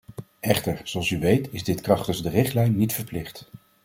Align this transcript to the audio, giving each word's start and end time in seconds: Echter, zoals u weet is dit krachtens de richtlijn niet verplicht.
Echter, 0.39 0.81
zoals 0.83 1.11
u 1.11 1.19
weet 1.19 1.53
is 1.53 1.63
dit 1.63 1.81
krachtens 1.81 2.21
de 2.23 2.29
richtlijn 2.29 2.75
niet 2.75 2.93
verplicht. 2.93 3.49